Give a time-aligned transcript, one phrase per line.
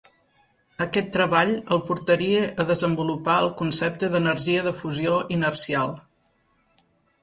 [0.85, 5.99] Aquest treball el portaria a desenvolupar el concepte d'energia de fusió inercial.